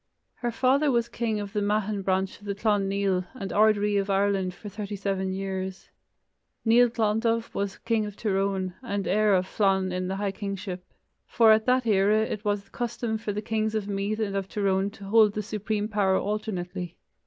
Her 0.37 0.49
father 0.49 0.89
was 0.89 1.07
king 1.09 1.39
of 1.39 1.53
the 1.53 1.59
Meathan 1.61 2.03
branch 2.03 2.39
of 2.39 2.45
the 2.45 2.55
Clan 2.55 2.89
Nial, 2.89 3.25
and 3.35 3.53
ard 3.53 3.77
ri 3.77 3.97
of 3.97 4.09
Ireland 4.09 4.55
for 4.55 4.67
thirty 4.67 4.95
seven 4.95 5.31
years. 5.31 5.91
Nial 6.65 6.89
Glondubh 6.89 7.53
was 7.53 7.77
king 7.77 8.07
of 8.07 8.15
Tir 8.17 8.33
Eoghain, 8.35 8.73
and 8.81 9.07
heir 9.07 9.35
of 9.35 9.45
Flann 9.45 9.91
in 9.91 10.07
the 10.07 10.15
high 10.15 10.31
kingship, 10.31 10.83
for 11.27 11.51
at 11.51 11.67
that 11.67 11.85
era 11.85 12.21
it 12.25 12.43
was 12.43 12.63
the 12.63 12.71
custom 12.71 13.19
for 13.19 13.31
the 13.31 13.43
kings 13.43 13.75
of 13.75 13.87
Meath 13.87 14.17
and 14.19 14.35
of 14.35 14.47
Tyrone 14.49 14.89
to 14.89 15.03
hold 15.05 15.33
the 15.35 15.43
supreme 15.43 15.87
power 15.87 16.17
alternately. 16.17 16.97